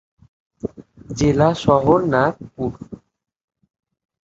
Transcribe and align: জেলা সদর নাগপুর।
জেলা 1.09 1.49
সদর 1.55 1.99
নাগপুর। 2.13 2.71